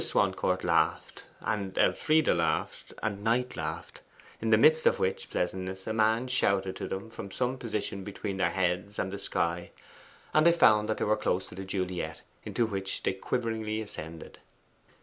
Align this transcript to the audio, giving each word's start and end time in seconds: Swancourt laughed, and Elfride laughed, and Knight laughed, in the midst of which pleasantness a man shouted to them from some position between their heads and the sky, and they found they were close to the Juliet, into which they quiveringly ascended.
Swancourt 0.03 0.63
laughed, 0.63 1.25
and 1.41 1.77
Elfride 1.77 2.27
laughed, 2.29 2.91
and 3.03 3.23
Knight 3.23 3.55
laughed, 3.55 4.01
in 4.41 4.49
the 4.49 4.57
midst 4.57 4.87
of 4.87 4.97
which 4.97 5.29
pleasantness 5.29 5.85
a 5.85 5.93
man 5.93 6.27
shouted 6.27 6.75
to 6.77 6.87
them 6.87 7.11
from 7.11 7.29
some 7.29 7.55
position 7.55 8.03
between 8.03 8.37
their 8.37 8.49
heads 8.49 8.97
and 8.97 9.13
the 9.13 9.19
sky, 9.19 9.69
and 10.33 10.43
they 10.47 10.51
found 10.51 10.89
they 10.89 11.03
were 11.05 11.15
close 11.15 11.45
to 11.45 11.53
the 11.53 11.65
Juliet, 11.65 12.21
into 12.43 12.65
which 12.65 13.03
they 13.03 13.13
quiveringly 13.13 13.79
ascended. 13.79 14.39